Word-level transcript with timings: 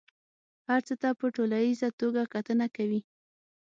هر 0.69 0.81
څه 0.87 0.93
ته 1.01 1.09
په 1.19 1.25
ټوليزه 1.35 1.87
توګه 2.01 2.21
کتنه 2.33 2.65
کوي. 2.75 3.01